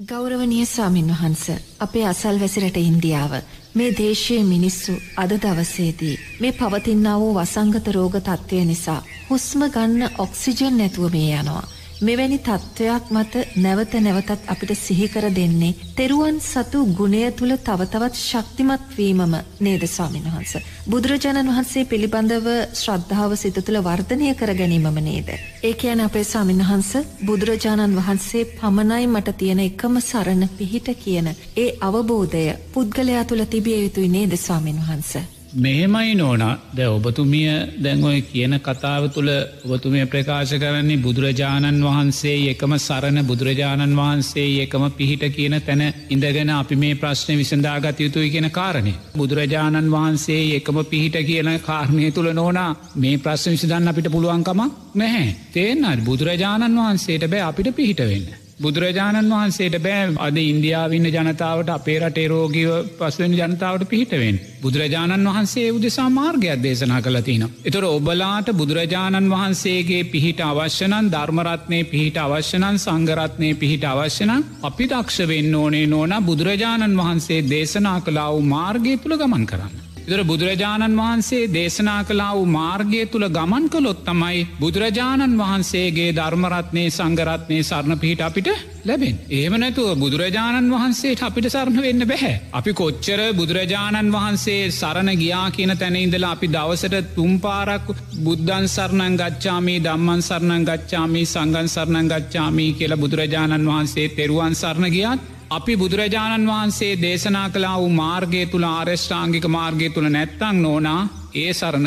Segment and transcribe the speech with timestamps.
[0.00, 1.40] ගෞරවනය ස්වාමින් වහන්ස
[1.78, 3.32] අපේ අසල් වැසිරට ඉන්දියාව
[3.74, 10.78] මේ දේශයේ මිනිස්සු අද දවසේදී මේ පවතින්නා වූ වසංගත රෝග තත්ත්වය නිසා හුස්ම ගන්න ඔක්සිජන්
[10.78, 11.66] නැතුව මේ යනවා.
[12.00, 19.82] මෙවැනි තත්ත්වයක් මත නැවත නැවතත් අපිට සිහිකර දෙන්නේ තෙරුවන් සතු ගුණය තුළ තවතවත් ශක්තිමත්වීමම නේද
[19.86, 20.52] ස්වාමින් වහන්ස.
[20.86, 25.32] බුදුරජාණන් වහන්සේ පිළිබඳව ශ්‍රද්ධාව සිත තුළ වර්ධනය කර ගැනීමම නේද.
[25.62, 31.66] ඒ කියන අපේ ස්වාමින් වහන්ස බුදුරජාණන් වහන්සේ පමණයි මට තියෙන එකම සරණ පිහිට කියන ඒ
[31.80, 35.37] අවබෝධය පුද්ගලයා තුළ තිබිය යුතුයි නේද ස්වාමින් වහන්ස.
[35.54, 37.48] මෙහෙමයි නෝනා ද ඔබතුමිය
[37.78, 39.30] දැන්ඔය කියන කතාව තුළ
[39.66, 46.76] ඔබතුමිය ප්‍රකාශ කරන්නේ බුදුරජාණන් වහන්සේ එකම සරණ බුදුරජාණන් වහන්සේ එකම පිහිට කියන තැන ඉඳගෙන අපි
[46.76, 48.92] මේ ප්‍රශ්නය විසඳාගත යුතුයි කියෙන කාරණය.
[49.16, 55.36] බුදුරජාණන් වහන්සේ එකම පිහිට කියන කාරණය තුළ නෝනා මේ ප්‍රශ්න විසිදන්න අපිට පුළුවන්කමක් නැහැ.
[55.50, 58.47] තේෙන්න්නත් බුදුරජාණන් වහන්සේට බෑ අපිට පිහිට වෙන්න.
[58.58, 64.40] බුදුරජාණන් වහන්සේට බෑ අද ඉන්දියාවන්න ජනතාවට අපේ රටේ රෝගීව පස්වෙන් ජනතාවට පිහිටවෙන්.
[64.60, 67.44] බුදුරජාණන් වහන්සේ උදෙසා මාර්ගයක් දේශනා කළතින.
[67.64, 75.54] එතොර ඔබලාට බුදුරජාණන් වහන්සේගේ පිහිට අවශ්‍යනන් ධර්මරත්නය පිහිට අවශ්‍යනන් සංගරත්නය පිහිට අවශ්‍යනන් අපි දක්ෂ වෙන්න
[75.54, 79.87] ඕනේ නෝන බුදුරජාණන් වහන්සේ දේශනා කලා වූ මාර්ගය තුළ ගමන් කරන්න.
[80.08, 87.58] ඉදර බුදුරජාණන් වහන්සේ දේශනා කලා වූ මාර්ගය තුළ ගමන් කළොත් තමයි බුදුරජාණන් වහන්සේගේ ධර්මරත්නය සංගරත්නය
[87.62, 88.48] සරණ පිහිට අපිට
[88.84, 89.18] ලැබෙන්.
[89.30, 92.34] ඒම නැතුව බුදුරජාණන් වහන්සේට අපිට සරණ වෙන්න බැහැ.
[92.52, 100.22] අපි කොච්චර බුදුරජාණන් වහන්සේ සරණ ගියා කියන තැනඉඳලා අපි දවසට තුම්පාරක් බුද්ධන් සරණං ගච්ඡාමී දම්මන්
[100.22, 107.48] සරණං ගච්ඡාමී සංගන් සරණං ගච්ඡාමී කියලා බුදුරජාණන් වහන්සේ තෙරුවන් සරණ ගියත් අපි බුදුරජාණන් වහන්සේ දේශනා
[107.48, 111.00] කලා වූ මාර්ගය තුළ ආර්ෂ්ඨාංගික මාර්ගය තුළ නැත්තං නෝනා
[111.34, 111.86] ඒ සරණ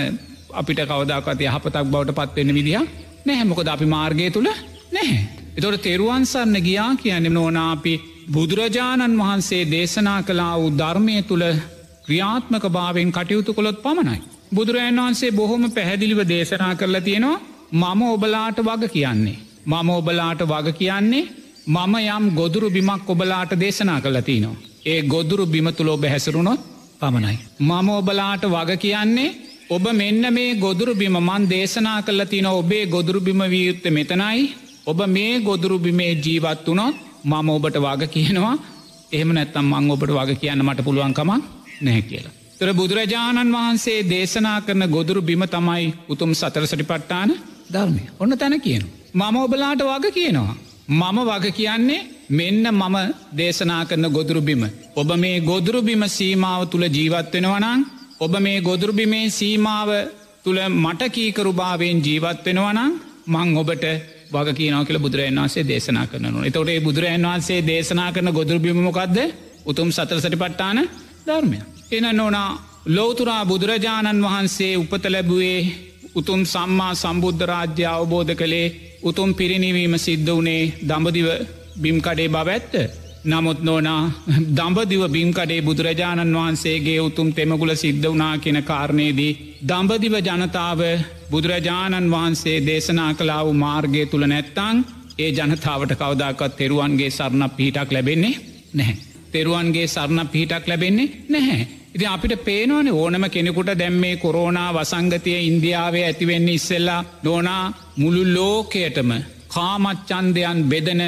[0.54, 2.82] අපිට කවදක්ත් යහපතක් බවට පත්වෙන්න විදිහ
[3.26, 4.50] නැහැමොකද අපි මාර්ගය තුළ
[4.92, 5.20] නැහැ.
[5.58, 7.94] එතොට තෙරුවන් සරන්න ගියා කියන්නේ නෝනාපි
[8.34, 11.46] බුදුරජාණන් වහන්සේ දේශනා කලා වූ ධර්මය තුළ
[12.06, 14.20] ක්‍රියාත්මක භාවෙන් කටයුතු කොළොත් පමණයි.
[14.54, 17.38] බුදුරජන් වහන්සේ බොහොම පැහැදිලිව දේශනා කරලා තියෙනවා
[17.74, 19.38] මම ඔබලාට වග කියන්නේ.
[19.66, 24.56] මම ඔබලාට වග කියන්නේ මම යම් ගොදුරු බිමක් ඔබලාට දේශනා කලතිනවා.
[24.86, 26.60] ඒ ගොදුරු බිමතුලෝ බැහැසරුණොත්
[27.00, 27.38] පමණයි.
[27.62, 29.30] මම ඔබලාට වග කියන්නේ
[29.70, 34.42] ඔබ මෙන්න මේ ගොදුරු බිම මන් දේශනා කල්ල තින ඔබේ ගොදුරු බිම වියුත්ත මෙතනයි
[34.86, 38.56] ඔබ මේ ගොදුරු බිමේ ජීවත් වනොත් මම ඔබට වග කියනවා
[39.12, 41.44] එහම නැත්තම් මං ඔබට වග කියන්න මට පුළුවන්කමක්
[41.82, 42.34] නැහැ කියලා.
[42.60, 47.32] තර බුදුරජාණන් වහන්සේ දේශනා කරන ගොදුරු බිම තමයි උතුම් සතරසටි පට්ටාන
[47.72, 48.84] ධර්මය ඔන්න තැන කියන.
[49.14, 50.56] මම ඔබලාට වග කියනවා.
[50.88, 52.98] මම වග කියන්නේ මෙන්න මම
[53.34, 54.64] දේශනා කරන ගොදුරුබිම.
[54.94, 57.86] ඔබ මේ ගොදුරුබිම සීමාව තුළ ජීවත්වෙනවනං
[58.20, 59.90] ඔබ මේ ගොදුරුබිමේ සීමාව
[60.44, 62.92] තුළ මට කීකරුභාවෙන් ජීවත්වෙනවනං
[63.28, 63.86] මං ඔබට
[64.32, 66.40] වග කියනව කියල බුදුරන් වන්සේ දේශනා කරනු.
[66.42, 69.18] එතොටේ බුදුරන් වහන්සේ දේශනා කරන ගොදුරුබිමමොකක්ද
[69.64, 70.80] උතුම් සතරසටි පට්ටාන
[71.26, 71.58] ධර්මය.
[71.92, 72.50] එන නොනා
[72.88, 75.60] ලෝතුරා බුදුරජාණන් වහන්සේ උපත ලැබුවේ
[76.16, 78.68] උතුම් සම්මා සම්බුද්ධ රාජ්‍ය අවබෝධ කළේ
[79.02, 81.28] උතුම් පිරිනිවීම සිද්ධ වනේ දඹදිව
[81.76, 82.74] බිම්කඩේ බව ඇත්ත.
[83.24, 84.12] නමුත් නෝනා
[84.50, 89.38] දම්බදිව බිම්කඩේ බුදුරජාණන් වහන්සේගේ උතුම් තෙමගුල සිද්ධ වනා කියෙන කාරණයේදී.
[89.64, 90.82] දම්බදිව ජනතාව
[91.32, 94.78] බුදුරජාණන් වහන්සේ දේශනා කලා වූ මාර්ගය තුළ නැත්තං
[95.18, 98.36] ඒ ජනතාවට කවදාකත් තෙරුවන්ගේ සරණ පිහිටක් ලැබෙන්නේ
[98.74, 98.98] නැහැ.
[99.32, 101.81] තෙරුවන්ගේ සරණ පිහිටක් ලැබෙන්නේ නැහැ.
[101.96, 107.64] ඉති අපිට පේනවන ඕනම කෙනෙකුට දැම්මේ කොරෝනා වසංගතය ඉන්දියාවේ ඇතිවෙන්නේ ඉස්සෙල්ලා නෝනා
[107.98, 109.12] මුළු ලෝකයටම
[109.50, 111.02] කාමච්චන්දයන් බෙදන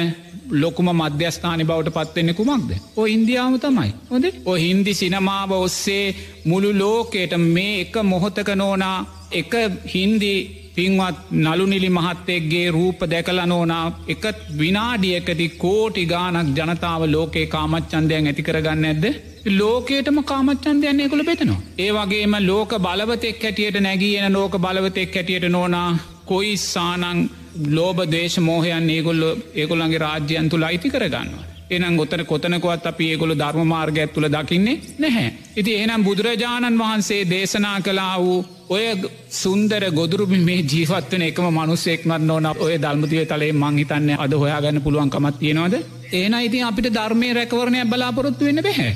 [0.52, 2.70] ලොකුම මධ්‍යස්ථානි බවට පත්වෙන්න කුමක්ද.
[2.96, 3.90] ඕ ඉන්දියාව තමයි.
[4.10, 8.98] හොද ඔ හින්දි සිනමාව ඔස්සේ මුළු ලෝකයට මේ එක මොහොතක නෝනා
[9.32, 9.52] එක
[9.86, 10.34] හින්දි
[10.76, 14.24] පින්වත් නළුනිලි මහත්තෙක්ගේ රූප දැකල නෝනා එක
[14.58, 19.04] විනාඩියකති කෝටි ගානක් ජනතාව ලෝකේ කාමච්චන්දයන් ඇති කරගන්න ඇද.
[19.52, 21.62] ලෝකේටම කාමච්චන්දයන්නේ කොළ බෙතනවා.
[21.78, 25.88] ඒ වගේම ලෝක බලවතෙක් හැටියට නැගියන ලෝක බලවතෙක් හැටියට නෝනා
[26.26, 27.24] කොයි සානං
[27.70, 29.24] ලෝබ දේශ මෝහයන් ඒගොල්ල
[29.54, 31.53] ඒගොල්ලන්ගේ රාජ්‍යයන් තුළ අයිති කරගන්නවා.
[31.70, 35.32] එනම් ගොතන කොතනකොත් අපි ඒගොලු ධර්ම මාර්ගයක් තුළ දකින්නේ නැහැ.
[35.56, 38.84] ඉති එනම් බුදුරජාණන් වහන්සේ දේශනා කලා වූ ඔය
[39.32, 45.38] සුන්දර ගොදුරුබි මේ ජීවත්වන එකම මනුස්සෙක්මත් නොන ඔය දල්මතිය තලේ මංහිතන්න අද හොයාගන්න පුළුවන් කමත්
[45.38, 45.74] තියෙනවද.
[46.12, 48.92] ඒන ඉතින් අපිට ධර්මය රැකවරණය බලාපොරොත්තු වෙන්න බැහැ.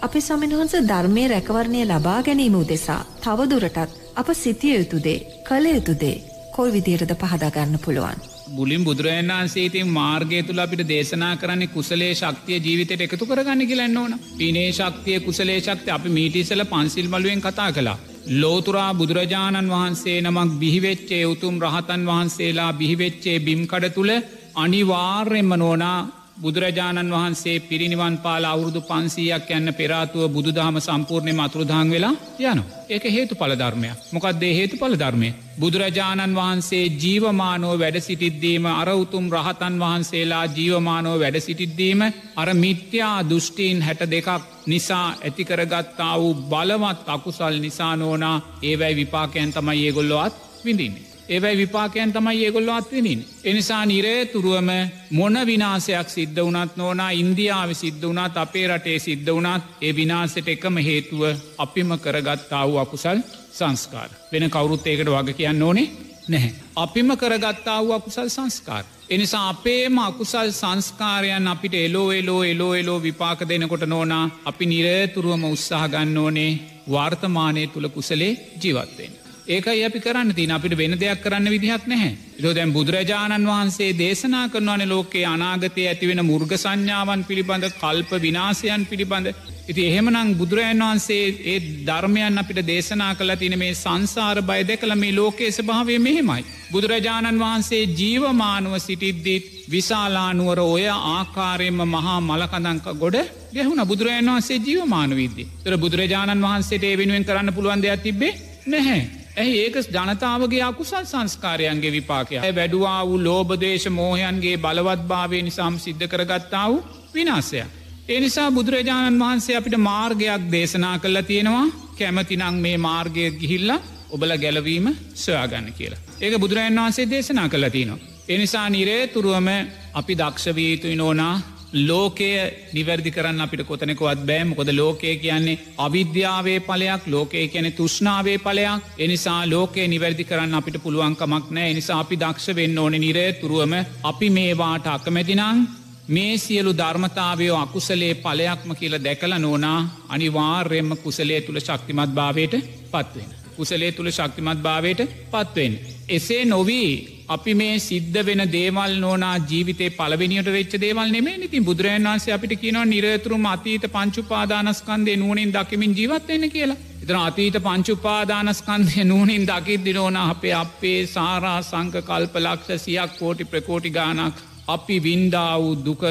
[0.00, 5.18] අපි සමින්වහන්ස ධර්මය රැකවරණය ලබා ගැනීම උදෙසා තවදුරටත් අප සිතිය යුතුදේ
[5.48, 6.16] කළ යුතුදේ
[6.52, 8.29] කොල් විදියටද පහදාගන්න පුළුවන්.
[8.50, 14.14] බුලින් බුදුරජන් වන්සේතින් මාර්ගය තුළ අපිට දේශනා කරන්නේ කුසලේ ශක්තිය ජීවිතයට එකතු කරගන්න කියලන්න ඕන
[14.36, 17.98] පිනේ ශක්තිය කුසලේ ශක්ති අපි මීටිසල පන්සිල් බලුවෙන් කතා කලා.
[18.34, 24.12] ලෝතුරා බුදුරජාණන් වහන්සේ නමක් බිහිවෙච්චේ උතුම් රහතන් වහන්සේලා බිහිවෙච්චේ බිම්කඩ තුළ
[24.56, 25.98] අනිවාර්යෙන්ම නෝනා
[26.40, 32.62] බුදුරජාණන් වහන්සේ පිරිනිවන් පාල අවුරුදු පන්සීයක් යන්න පෙරාතුව බුදුදහම සම්පූර්ණය මතුරුදාං වෙලා යනු.
[32.88, 35.30] ඒක හේතු පලධර්මයක් මොකක්දේ හේතු පලධර්මය.
[35.60, 42.00] බුදුරජාණන් වහන්සේ ජීවමානෝ වැඩ සිටිද්දීම අර උතුම් රහතන් වහන්සේලා ජීවමානෝ වැඩ සිටිද්දීම
[42.36, 44.28] අර මිත්‍යා දෘෂ්ටීන් හැට දෙකක්
[44.66, 50.34] නිසා ඇතිකරගත්තා වූ බලවත් අකුසල් නිසා නෝනා ඒවැයි විපාකයන් තමයි ඒගොල්ලොත්
[50.64, 51.09] විඳින්නේ.
[51.30, 53.20] ඒවයි විපාකයන් තමයි ඒගොල්ලො අත්වෙනින්.
[53.44, 54.70] එනිසා නිරේතුරුවම
[55.10, 60.76] මොන විනාසයක් සිද්ධ වනත් නෝනා ඉන්දියාව සිද්ධ වනත් අපේ රටේ සිද්ධ වනත් ඒ විනාසට එකම
[60.80, 61.22] හේතුව
[61.58, 63.18] අපිම කරගත්තා වූ අකුසල්
[63.52, 64.10] සංස්කාර.
[64.32, 65.86] වෙන කවුරුත් ඒකට වග කියන්න ඕනේ
[66.28, 66.52] නැහැ.
[66.76, 68.84] අපිම කරගත්තා වූ අකුසල් සංස්කාර.
[69.10, 75.88] එනිසා අපේම අකුසල් සංස්කාරයන් අපිට එලෝ එලෝ එලෝ එලෝ විපාක දෙනකොට නෝනා අපි නිරේතුරුවම උත්සාහ
[75.88, 76.52] ගන්න ඕනේ
[76.88, 78.32] වර්තමානය තුළ කුසලේ
[78.62, 79.19] ජීවත්වෙන්.
[79.50, 82.10] ඒකයි අපි කරන්න තින අපිට වෙන දෙයක් කරන්න විදිහක් නැහැ.
[82.38, 89.28] එතෝ දැන් බුදුරජාණන් වහන්සේ දේශනා කරනවන ලෝකයේ අනාගතය ඇතිවෙන මුර්ග සංඥාවන් පිළිබඳ කල්ප විනාසයන් පිළිබඳ.
[89.68, 95.12] ඉති එහෙමනං බුදුරජන් වහන්සේ ඒ ධර්මයන් අපිට දේශනා කළ තින මේ සංසාර බය දෙකළ මේ
[95.12, 96.46] ලෝකයේ ස්භාවය මෙහෙමයි.
[96.70, 103.16] බුදුරජාණන් වහන්සේ ජීවමානුව සිටිද්දිත් විශාලානුවර ඔය ආකාරයෙන්ම මහා මලකදංක ගොඩ
[103.52, 109.19] ගැහුණ බුදුරජන් වහන්සේ ජීවමාන විද්දේ තර බුදුරජාණන් වහන්සේට ඒ වෙනුවෙන් කරන්න පුළුවන් දෙයක් තිබේ නැහැ.
[109.40, 116.66] ඇයි ඒක ජනතාවගේ අකුසල් සංස්කාරයන්ගේ විපාකය වැඩුවා වූ ලෝබදේශ මෝහයන්ගේ බලවත් භාවය නිසාම් සිද්ධ කරගත්තා
[116.68, 116.80] වූ
[117.14, 117.62] විනාසය.
[118.08, 121.66] එනිසා බුදුරජාණන් වහන්සේ අපිට මාර්ගයක් දේශනා කල්ලා තියෙනවා
[121.96, 123.70] කැමතිනං මේ මාර්ගය ගිහිල්ල
[124.10, 126.00] ඔබල ගැලවීම සොයාගන්න කියලා.
[126.20, 127.98] ඒක බුදුරජන් වහන්සේ දේශනා කළ තියනවා.
[128.28, 129.48] එනිසා නිරේ තුරුවම
[129.94, 131.34] අපි දක්ෂවීතුයි නෝනා
[131.72, 132.30] ලෝකය
[132.72, 139.40] නිවැරදි කරන්න අපිට කොතනෙකවත් බෑම කොද ලෝකය කියන්නේ අවිද්‍යාවේ පලයක් ලෝකය කියන තුෂ්නාවේ පලයක් එනිසා
[139.46, 143.74] ලෝකය නිවැරදි කරන්න අපිට පුළුවන්කමක් නෑ එනිසා අපි දක්ෂ වෙන්න ඕන නිරේ තුරුවම
[144.04, 145.66] අපි මේවාට අකමැතිනං
[146.08, 149.78] මේ සියලු ධර්මතාවයෝ අකුසලේ පලයක්ම කියල දැකල නෝනා
[150.08, 152.54] අනිවාර්යෙන්ම කුසලේ තුළ ශක්තිමත් භාවයට
[152.88, 153.30] පත්වෙන.
[153.56, 155.78] කුසලේ තුළ ශක්තිමත් භාවයට පත්වෙන්.
[156.10, 156.90] එසේ නොවී
[157.28, 162.54] අපි මේ සිද්ධ වෙන දේවල් නෝනා ජීවිතේ පලවෙනිට වෙච්ච දේවල් නෙමේ ඉතින් බුදුරජන් වන්සේ අපිට
[162.60, 166.78] කියනවා නිරතුරුම අතීත පංචුපාදානස්කන්දේ නූනින් දකිමින් ජීවත්වෙන්න කියලා.
[167.02, 174.42] එතන අතීත පංචුපාදානස්කන්දය නූනින් දකිද්දි නෝන අපේ අපේ සාරා සංක කල්පලක්ෂ සියක් කෝටි ප්‍රකෝටි ගානක්
[174.68, 176.02] අපි වින්දා වූ දුක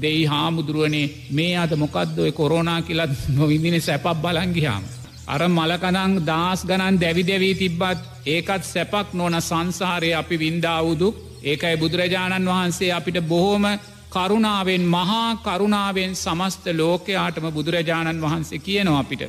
[0.00, 4.84] දෙයි හාමුදුරුවනේ මේ අද මොකක්දොය කොරෝනා කියලත් නොවිදින සැපක් බලංගිහාම.
[5.26, 12.46] අර මලකනං දස් ගණන් දැවි දැවී තිබ්බත් ඒකත් සැපක් නොන සංසාරය අපි වින්දාවුදුක් ඒකයි බුදුරජාණන්
[12.46, 13.64] වහන්සේ අපිට බොහෝම
[14.08, 19.22] කරුණාවෙන් මහා කරුණාවෙන් සමස්ත ලෝකයාටම බුදුරජාණන් වහන්සේ කියනවා අපිට.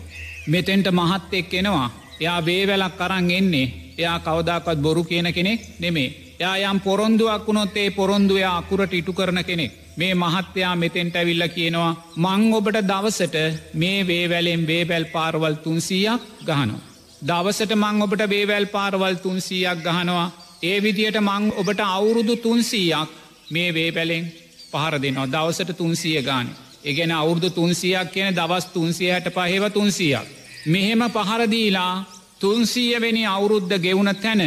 [0.47, 1.89] මෙතෙන්ට මහත් එක් එනවා
[2.19, 6.09] එයා වේවැලක් කරන්න එන්නේ එයා කවදාකත් බොරු කියන කෙනෙක් නෙමේ.
[6.39, 9.71] එයා යම් පොරොන්දුවක් වුණොත් ඒ පොරොන්දුවය අකුරට ඉටු කරන කෙනෙක්.
[9.95, 13.37] මේ මහත්තයා මෙතෙන්ට ඇවිල්ල කියනවා මං ඔබට දවසට
[13.73, 16.83] මේ වේවැලෙන් වේවැල් පාරවල් තුන්සීයක් ගහනවා.
[17.21, 20.27] දවසට මං ඔබට වේවැල් පාරවල් තුන්සීයක් ගහනවා
[20.63, 23.09] ඒ විදියට මං ඔබට අවුරුදු තුන්සීයක්
[23.51, 24.25] මේ වේවැලෙන්
[24.71, 26.47] පහර දෙනවා දවසට තුන්සිය ගාන.
[26.83, 30.27] එගෙන අවුරුදු තුන්සියක් කියන දවස් තුන්සිය හැට පහෙව තුන්සියක්.
[30.65, 31.93] මෙහෙම පහරදීලා
[32.39, 34.41] තුන්සීයවෙනි අවුරුද්ධ ගෙවුණ තැන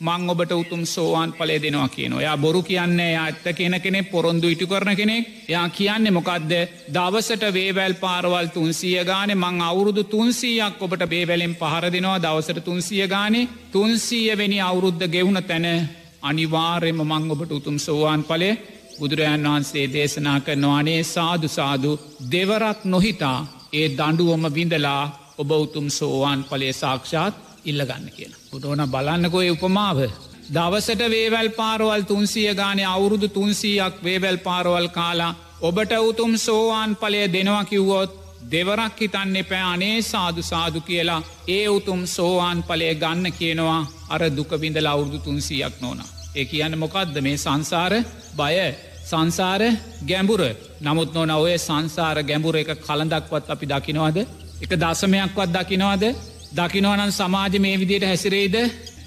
[0.00, 4.66] මං ඔබට උතුම් සෝවාන් පලේ දෙනවා කියන යා බොරු කියන්නේ ඇත්ත කියන කෙනෙ පොරොන්දු ඉටු
[4.66, 5.26] කරන කෙනෙක්.
[5.46, 6.52] යා කියන්නේ මොකක්ද
[6.88, 12.18] දවසට වේවැල් පාරවල් තුන්සිය ගාන මං අවුරුදු තුන්සීයක් ඔබට බේවැලෙන් පහර දෙනවා.
[12.18, 15.66] දවසට තුන්සිය ගානේ තුන්සීය වෙනි අවුරුද්ධ ගෙවුණ තැන
[16.22, 18.58] අනිවාර්යම මං ඔබට උතුම් සෝවාන් පලේ
[18.98, 21.90] බුදුරජාන් වහන්සේ දේශනා කරනවානේ සාදු සාදු
[22.32, 23.38] දෙවරක් නොහිතා
[23.72, 25.04] ඒ දඩුවම විඳලා
[25.38, 28.40] ඔබ උතුම් සෝවාන් පලේ සාක්ෂාත් ඉල්ලගන්න කියලා.
[28.50, 29.98] පුටෝන බලන්නකොය උපමාව.
[30.50, 37.64] දවසට වේවැල් පාරවල් තුන්සිය ගානය අවුරුදු තුන්සීයක් වේවැල් පාරවල් කාලා ඔබට උතුම් සෝවාන් පලය දෙනවා
[37.64, 38.12] කිව්වොත්
[38.50, 44.86] දෙවරක් හිතන්න එපෑ අනේ සාදු සාදු කියලා ඒ උතුම් සෝවාන් පලය ගන්න කියනවා අර දුකබිඳල
[44.86, 46.00] අවුරුදු තුන්සියක් නෝන.
[46.36, 47.92] ඒ කියන්න මොකක්ද මේ සංසාර
[48.36, 48.56] බය
[49.04, 49.62] සංසාර
[50.06, 50.42] ගැඹුර
[50.80, 54.18] නමුත් නොන ඔය සංසාර ගැඹුර එක කළඳක්වත් අපි දකිනවාද
[54.60, 56.04] එක දසමයක්වත් දකිනවාද
[56.52, 58.56] දකිනවනන් සමාජ මේ විදියට හැසිරේද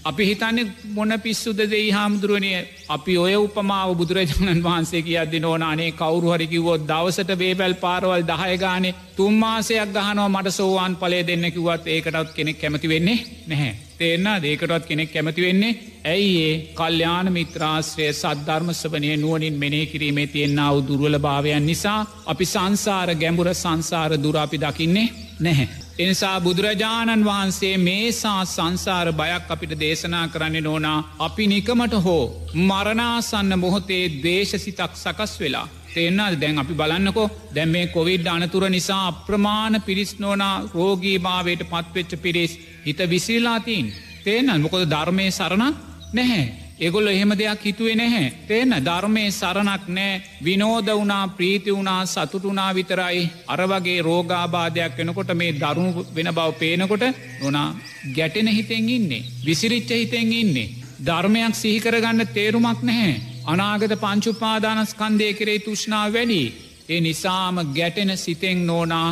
[0.04, 2.52] අපි හිතන්නේ මොන පිස්සුද දෙයි හාමුදුරුවනය
[2.90, 10.28] අපි ඔය උපමාව බුදුරජාණන් වහන්සේ කියද්දි නෝනානේ කවරු හරිකිවොත් දවසට වේබැල් පාරවල් දහයගානේ තුම්මාසයක් ගහනව
[10.28, 13.74] මට සෝවාන් පලේ දෙන්න කිවත් ඒකටත් කෙනෙක් කැමති වෙන්නේ නැහැ.
[13.98, 15.78] තේරන්න දේකටත් කෙනෙක් කැමති වෙන්නේ?
[16.06, 16.56] ඇයි ඒ?
[16.74, 24.38] කල්්‍යාන මිත්‍රාශ්‍රය සද්ධර්මස්වනය නුවනින් මෙනේ කිරීමේ තියෙන්න්නාව දුරුවල භාවයන් නිසා අපි සංසාර ගැඹුර සංසාර දුර
[24.38, 25.08] අපි දකින්නේ
[25.40, 25.68] නැහැ.
[26.00, 32.24] එනිසා බුදුරජාණන් වහන්සේ මේසා සංසාර බයක් අපිට දේශනා කරන්න නෝනා අපි නිකමට හෝ
[32.54, 35.68] මරණාසන්න මොහොතේ දේශසිතක් සකස් වෙලා.
[35.94, 42.22] තේෙන්න්නද දැන් අපි බලන්නකෝ දැම් මේ කොවිඩ් අනතුර නිසා අප්‍රමාණ පිරිස් නෝනා රෝගී භාවයට පත්වෙච්ච
[42.22, 43.94] පිරිස් හිත විසිල්ලාතිීන්.
[44.24, 45.76] තේනල් මොකොද ධර්මය සරණක්
[46.14, 46.63] නැහැ.
[46.80, 48.34] එගොල්ල එහෙම දෙයක් හිතුවේ නැහැ.
[48.48, 56.06] තේන ධර්මය සරණක් නෑ විනෝද වුණා ප්‍රීති වුණා සතුටුනා විතරයි අරවගේ රෝගාබාධයක් වෙනකොට මේ දරුණු
[56.16, 57.04] වෙන බව පේනකොට
[57.42, 57.76] නොනා
[58.10, 59.24] ගැටෙන හිතෙන් ඉන්නේ.
[59.42, 60.74] විසිරිච්ච හිතෙන් ඉන්නේ.
[61.00, 63.22] ධර්මයක් සිහිකරගන්න තේරුමක් නැහැ.
[63.46, 66.42] අනාගත පංචුපාදානස්කන්දය කරේ තුෂ්නාව වැඩි.
[66.90, 69.10] ඒ නිසාම ගැටෙන සිතෙන් නෝනා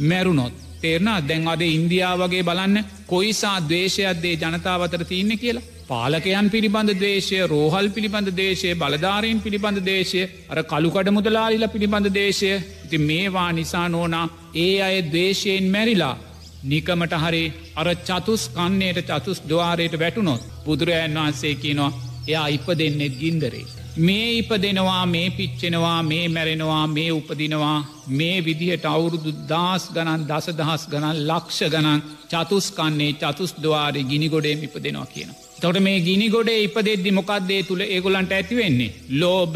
[0.00, 0.54] මැරුණොත්.
[0.80, 5.68] තේරණ දැන් අද ඉන්දියාව වගේ බලන්න කොයිසා දේශයක්දේ ජනතාවතර තියන්න කියලා.
[5.88, 12.50] පාලකයන් පිළිබඳ දේශය රෝහල් පිළිබඳ දේශය බලධාරයෙන් පිළිබඳ දේශය අර කළුකඩ මුදලාලිල පිළිබඳ දේශය
[12.84, 14.26] ඉති මේවා නිසා නෝනා
[14.56, 16.16] ඒ අය දේශයෙන් මැරිලා
[16.64, 17.44] නිකමට හරි
[17.76, 21.94] අර චතුස් කන්නේයට චතුස් දවාරයට වැටුනොත් බුදුරජන් වහන්සේ කියනවා
[22.28, 23.64] එයා ඉප දෙන්නෙත් ගින්දරේ.
[23.98, 27.78] මේ ඉප දෙනවා මේ පිච්චෙනවා මේ මැරෙනවා මේ උපදිනවා
[28.10, 34.76] මේ විදිහට අවුරුදු දස් ගණන් දස දහස් ගණන් ලක්ෂ ගණන් චතුස්කන්නේ චතුස් දවාරය ගිනිගොඩේ ඉප
[34.82, 35.43] දෙනවා කියනවා.
[35.56, 38.94] තොට මේ ගිනි ගොඩේ ඉපදෙද්දි මොකක්දේ තුළ ඒගොලන්ට ඇතිවෙන්නේ.
[39.12, 39.54] ලෝබ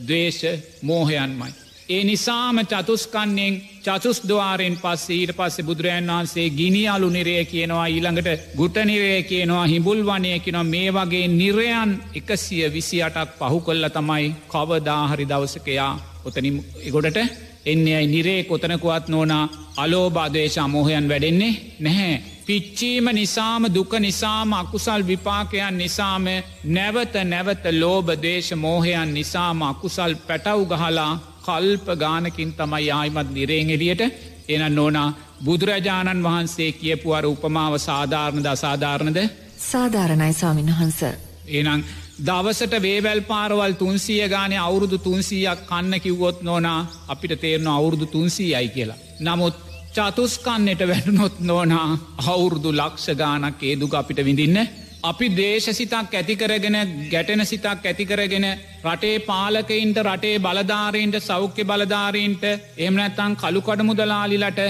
[0.00, 0.44] දවේශ
[0.82, 1.52] මෝහයන්මයි.
[1.88, 8.44] ඒ නිසාම චතුස්කන්නෙන් චතුස් දවාරෙන් පස්සේ ඊට පස්සේ බුදුරජන් වහන්සේ ගිනි අලු නිරය කියනවා ඊළඟට
[8.56, 14.26] ගුට නිරය කියනවා හිබුල් වනය කියෙනවා මේ වගේ නිරයන් එකසිය විසි අටක් පහු කොල්ල තමයි
[14.48, 15.92] කවදාහරි දවසකයා
[16.24, 16.56] ඔතනින්
[16.90, 17.18] ගොඩට
[17.66, 19.44] එන්නේ අයි නිරේ කොතනකුවත් නෝනා
[19.76, 22.14] අලෝබාදේශ අමෝහයන් වැඩෙන්නේ නැහැ.
[22.50, 26.24] පිච්චීම නිසාම දුක නිසාම අකුසල් විපාකයන් නිසාම
[26.68, 34.02] නැවත නැවත ලෝබදේශ මෝහයන් නිසාම අකුසල් පැටව් ගහලා කල්ප ගානකින් තමයි ආයිමත් නිරේෙන් එලියට
[34.48, 35.08] එන නෝනා
[35.44, 39.18] බුදුරජාණන් වහන්සේ කියපුුවර උපමාව සාධාරණද අසාධාරණද
[39.62, 41.00] සාධාරණයි ස්වාමින් වහන්ස.
[41.48, 41.86] ඒනං
[42.22, 48.68] දවසට වේවැල් පාරවල් තුන්සිය ගානය අවුරුදු තුන්සීයක් කන්න කිව්වොත් නෝනා අපිට තේරන අවුරුදු තුන්සී අයි
[48.70, 49.02] කියලා.
[49.22, 51.88] නමුත් චතුස්කන්නට වැටනොත් නෝනා
[52.24, 54.58] අවුරුදු ලක්ෂ ගානක් ඒදුක අපිට විඳින්න.
[55.02, 56.76] අපි දේශසිතක් ඇතිකරගෙන
[57.10, 58.46] ගැටෙන සිතක් ඇතිකරගෙන
[58.84, 62.44] රටේ පාලකයින්ට රටේ බලධාරීන්ට සෞඛ්‍ය බලධාරීන්ට
[62.78, 64.60] එමනැත්තං කළුකඩ මුදලාලිලට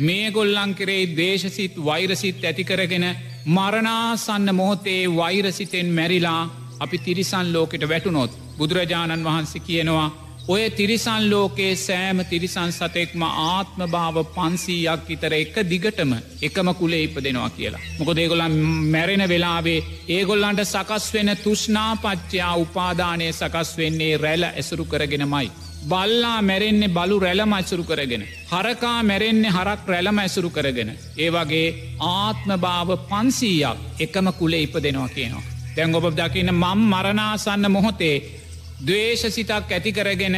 [0.00, 3.06] මේ ගොල්ලං කරේ දේශසිත් වෛරසිත් ඇතිකරගෙන
[3.48, 6.42] මරණාසන්න මොහොතේ වෛරසිතෙන් මැරිලා
[6.80, 10.08] අපි තිරිසන් ලෝකෙට වැටුනොත් බුදුරජාණන් වහන්සේ කියනවා
[10.48, 17.16] ඔය තිරිසන් ලෝකයේ සෑම තිරිසන් සතෙක්ම ආත්ම භාව පන්සීයක් ඉතර එක දිගටම එකම කුලේ ඉප
[17.18, 17.80] දෙනවා කියලා.
[17.98, 18.56] මොක දේගොලන්
[18.92, 25.50] මැරෙන වෙලාවේ ඒගොල්ලන්ට සකස් වෙන තුෂ්නාපච්චයා උපාදානය සකස් වෙන්නේ රැල ඇසුරු කරගෙනමයි.
[25.84, 28.26] බල්ලා මැරෙන්නේ බලු රැලම ඇසුරු කරගෙන.
[28.48, 30.90] හරකා මැරෙන්නේ හරක් රැලම ඇසුරු කරගෙන.
[31.18, 35.48] ඒ වගේ ආත්ම භාව පන්සීයක් එකම කුලේ ඉප දෙනවා කියනවා.
[35.74, 38.39] තැන් ඔබ දකින්න මම් මරණාසන්න මොහොතේ
[38.80, 40.36] දවේශසිතක් ඇතිකරගෙන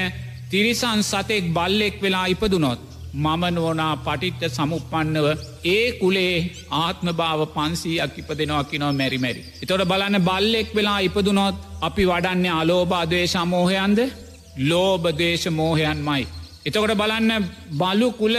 [0.50, 2.80] තිරිසන් සතෙක් බල්ලෙක් වෙලා ඉපදුනොත්.
[3.14, 5.26] මම නෝනා පටිට්ට සමුපන්නව
[5.66, 6.36] ඒ කුලේ
[6.72, 9.42] ආත්ම භාව පන්සීයක් ඉපදෙනවා කිනෝ මැරිමැරි.
[9.62, 13.98] එතොට බලන්න බල්ලෙක් වෙලා ඉපදුනොත් අපි වඩන්නේ අලෝබාදවේ සමෝහයන්ද
[14.60, 16.22] ලෝබදේශ මෝහයන්මයි.
[16.66, 18.36] එතකොට බලන්න බලු කුල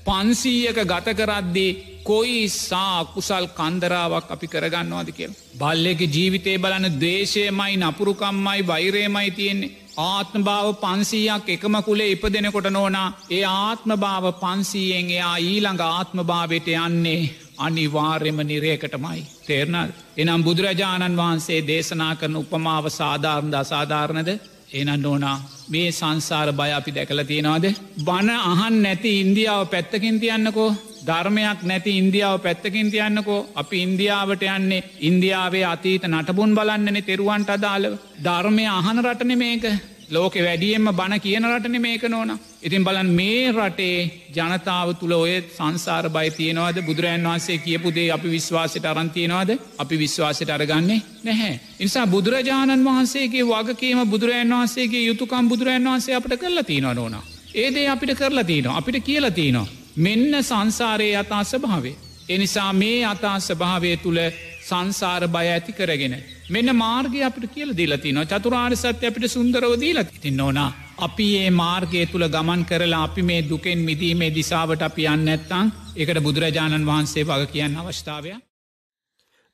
[0.00, 5.32] පන්සීයක ගත කරද්දී කොයි සා කුසල් කන්දරාවක් අපි කරගන්නවාද කියල.
[5.54, 9.70] බල්ලෙක ජීවිතය බලන දේශයමයි නපුරුකම්මයි වෛරේමයි තියෙන්නේ.
[9.98, 16.18] ආත්ම භාව පන්සීයක් එකම කුලේ ඉප දෙනකොට නෝනා ඒ ආත්ම භාව පන්සීයෙන් එයා ඊළඟ ආත්ම
[16.24, 19.20] භාවයට යන්නේ අනිවාර්යම නිරේකටමයි.
[19.42, 24.30] තේරණල් එනම් බුදුරජාණන් වහන්සේ දේශනා කරන උපමාව සාධාරණද අසාධාරණද
[24.72, 25.36] එනන්න ඕනා.
[25.68, 27.66] මේ සංසාර බය අපි දැකල තියෙනවාද.
[28.04, 30.70] බණ අහන් නැති ඉන්දියාව පැත්තකින් තියන්නකෝ.
[31.06, 33.46] ධර්මයක් නැති ඉන්දියාව පැත්තකින් තියන්නකෝ.
[33.54, 37.98] අපි ඉන්දියාවට යන්නේ ඉන්දියාවේ අතීත නටබුන් බලන්නනෙ තෙරුවන්ට අදාළව.
[38.24, 39.64] ධර්මය අහන රටන මේක.
[40.10, 42.30] ලෝක වැඩියෙන්ම බණ කියන රටන මේක නෝන.
[42.60, 43.98] ඉතින් බලන් මේ රටේ
[44.30, 51.00] ජනතාව තුළ ඔය සංසාර බයි තියෙනවද බුදුරන් වහන්සේ කියපුදේ අපි විශ්වාසයට අරන්තියනවාද අපි විශ්වාසයට අරගන්නේ
[51.24, 51.54] නැහැ.
[51.78, 57.16] නිසා බුදුරජාණන් වහන්සේගේ වගකීම බුදුරන් වහන්සේගේ යුතුකම් බුදුරන් වහන්සේ අපට කරලා තියෙන නෝන.
[57.54, 59.66] ඒදේ අපිට කරලා තියනවා අපිට කියලා තියනවා.
[59.96, 61.96] මෙන්න සංසාරයේ අතා ස්භාවේ.
[62.28, 64.20] එනිසා මේ අතා ස්භාවය තුළ
[64.62, 66.14] සංසාර බය ඇති කරගෙන.
[66.50, 70.72] මෙන්න මාර්ගය අපිට කියල දීලති නො චතුරාර් සත්‍ය අපිට සුන්දරව දීලත් ති නොනා.
[70.98, 76.20] අපි ඒ මාර්ගය තුළ ගමන් කරලා අපි මේ දුකෙන් මිදීමේ දිසාවට අපි යන්න ඇත්තං එකට
[76.20, 78.34] බුදුරජාණන් වහන්සේ වග කියන්න අවස්ථාවය.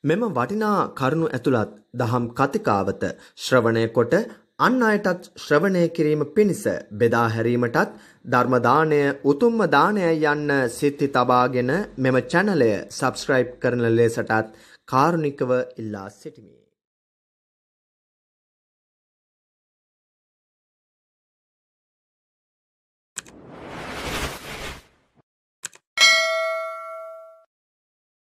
[0.05, 3.07] මෙම වටිනා කරුණු ඇතුළත් දහම් කතිකාවත
[3.39, 4.15] ශ්‍රවණය කොට
[4.61, 12.73] අන් අයටත් ශ්‍රවණය කිරීම පිණිස බෙදා හැරීමටත් ධර්මදානය උතුම්ම දානයයි යන්න සිත්ති තබාගෙන මෙම චැනලය
[12.91, 14.55] සබස්ක්‍රයිබ් කරන ලෙසටත්
[14.89, 16.66] කාරුණිකව ඉල්ලා සිටිමි.